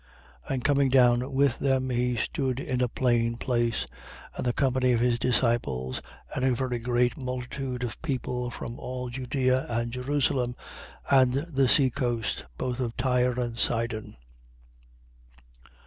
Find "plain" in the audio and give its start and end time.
2.87-3.37